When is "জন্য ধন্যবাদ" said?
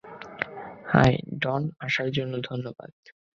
2.11-2.91